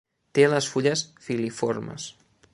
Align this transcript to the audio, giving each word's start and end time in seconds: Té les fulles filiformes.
Té 0.37 0.45
les 0.53 0.69
fulles 0.75 1.03
filiformes. 1.27 2.09